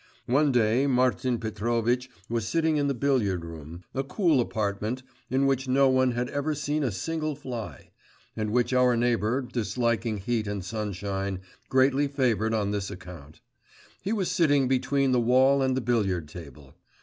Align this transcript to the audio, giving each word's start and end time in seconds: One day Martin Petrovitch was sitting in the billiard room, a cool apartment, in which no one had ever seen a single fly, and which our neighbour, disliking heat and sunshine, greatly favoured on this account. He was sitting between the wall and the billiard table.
One 0.25 0.51
day 0.51 0.87
Martin 0.87 1.37
Petrovitch 1.37 2.09
was 2.27 2.47
sitting 2.47 2.77
in 2.77 2.87
the 2.87 2.95
billiard 2.95 3.45
room, 3.45 3.83
a 3.93 4.03
cool 4.03 4.41
apartment, 4.41 5.03
in 5.29 5.45
which 5.45 5.67
no 5.67 5.89
one 5.89 6.13
had 6.13 6.27
ever 6.29 6.55
seen 6.55 6.81
a 6.83 6.91
single 6.91 7.35
fly, 7.35 7.91
and 8.35 8.49
which 8.49 8.73
our 8.73 8.97
neighbour, 8.97 9.43
disliking 9.43 10.17
heat 10.17 10.47
and 10.47 10.65
sunshine, 10.65 11.39
greatly 11.69 12.07
favoured 12.07 12.55
on 12.55 12.71
this 12.71 12.89
account. 12.89 13.41
He 14.01 14.11
was 14.11 14.31
sitting 14.31 14.67
between 14.67 15.11
the 15.11 15.21
wall 15.21 15.61
and 15.61 15.77
the 15.77 15.81
billiard 15.81 16.27
table. 16.27 16.73